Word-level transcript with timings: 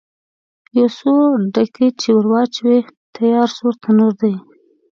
یو 0.77 0.87
څو 0.97 1.13
ډکي 1.53 1.87
چې 2.01 2.09
ور 2.15 2.25
واچوې، 2.31 2.77
تیار 3.15 3.49
سور 3.57 3.73
تنور 3.83 4.13
دی. 4.21 4.33